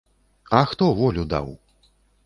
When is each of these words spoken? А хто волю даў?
А 0.59 0.61
хто 0.71 0.89
волю 1.03 1.29
даў? 1.35 1.47